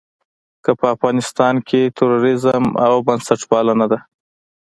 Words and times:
که 0.63 0.71
په 0.79 0.85
افغانستان 0.95 1.55
کې 1.67 1.81
تروريزم 1.97 2.63
او 2.85 2.93
بنسټپالنه 3.07 3.85
ده. 3.91 3.99